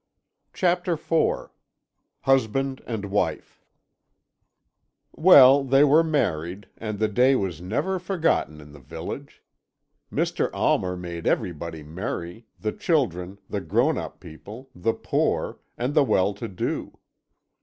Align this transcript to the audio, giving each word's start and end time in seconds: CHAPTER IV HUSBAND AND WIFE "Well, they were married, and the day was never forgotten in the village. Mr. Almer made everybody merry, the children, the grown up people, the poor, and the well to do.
CHAPTER 0.55 0.93
IV 0.93 1.51
HUSBAND 2.21 2.81
AND 2.87 3.05
WIFE 3.11 3.63
"Well, 5.15 5.63
they 5.63 5.83
were 5.83 6.01
married, 6.03 6.67
and 6.75 6.97
the 6.97 7.07
day 7.07 7.35
was 7.35 7.61
never 7.61 7.99
forgotten 7.99 8.59
in 8.59 8.71
the 8.71 8.79
village. 8.79 9.43
Mr. 10.11 10.49
Almer 10.55 10.97
made 10.97 11.27
everybody 11.27 11.83
merry, 11.83 12.47
the 12.59 12.71
children, 12.71 13.37
the 13.47 13.61
grown 13.61 13.99
up 13.99 14.19
people, 14.19 14.71
the 14.73 14.95
poor, 14.95 15.59
and 15.77 15.93
the 15.93 16.03
well 16.03 16.33
to 16.33 16.47
do. 16.47 16.97